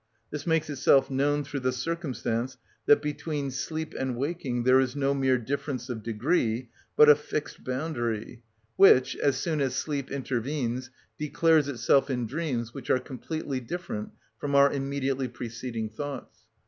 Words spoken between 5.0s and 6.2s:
mere difference of